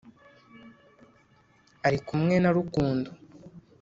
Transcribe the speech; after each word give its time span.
ari 1.87 1.99
kumwe 2.07 2.35
na 2.39 2.49
Rukundo. 2.57 3.09